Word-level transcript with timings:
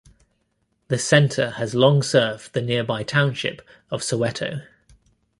The 0.87 0.97
centre 0.97 1.51
has 1.51 1.75
long 1.75 2.01
served 2.01 2.53
the 2.53 2.61
nearby 2.63 3.03
township 3.03 3.61
of 3.91 4.01
Soweto. 4.01 4.63